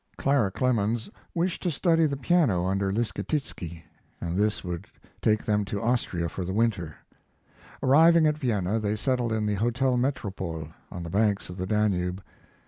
[0.17, 3.83] Clara Clemens wished to study the piano under Leschetizky,
[4.19, 4.87] and this would
[5.21, 6.95] take them to Austria for the winter.
[7.83, 12.23] Arriving at Vienna, they settled in the Hotel Metropole, on the banks of the Danube.